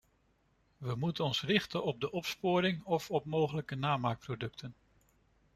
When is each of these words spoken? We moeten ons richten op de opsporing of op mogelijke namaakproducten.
We 0.77 0.95
moeten 0.95 1.23
ons 1.23 1.41
richten 1.43 1.83
op 1.83 1.99
de 1.99 2.11
opsporing 2.11 2.83
of 2.83 3.09
op 3.11 3.25
mogelijke 3.25 3.75
namaakproducten. 3.75 4.73